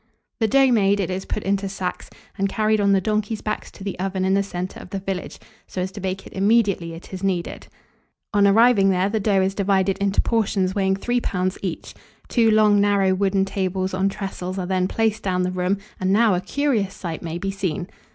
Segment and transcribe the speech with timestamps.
[0.39, 3.83] The dough made, it is put into sacks, and carried on the donkeys' backs to
[3.83, 7.13] the oven in the centre of the village, so as to bake it immediately it
[7.13, 7.67] is kneaded.
[8.33, 11.59] On arriving there, the dough is divided into portions weighing 3 lbs.
[11.61, 11.93] each.
[12.27, 16.33] Two long narrow wooden tables on trestles are then placed down the room; and now
[16.33, 17.87] a curious sight may be seen.